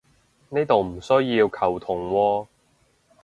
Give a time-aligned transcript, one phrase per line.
[0.49, 2.47] 呢度唔需要球僮喎